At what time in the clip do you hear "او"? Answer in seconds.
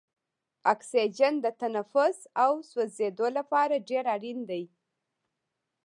2.43-2.51